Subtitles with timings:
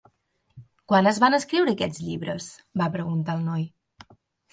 [0.91, 2.47] "Quan es van escriure aquests llibres?"
[2.83, 3.67] va preguntar el noi.